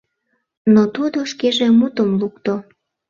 Но 0.73 0.81
тудо 0.95 1.17
шкеже 1.31 1.67
мутым 1.79 2.09
лукто: 2.19 2.53